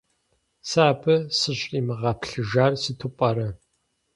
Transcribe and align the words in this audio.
Сэ 0.69 0.79
абы 0.91 1.15
сыщӀримыгъэплъыжар 1.37 2.71
сыту 2.81 3.09
пӀэрэ? 3.17 3.47